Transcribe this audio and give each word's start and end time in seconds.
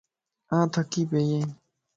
آن 0.55 0.63
ٿڪي 0.73 1.01
پئي 1.11 1.25
ائين 1.31 1.49